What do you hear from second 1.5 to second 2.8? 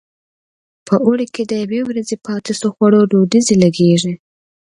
یوې ورځې پاتې شو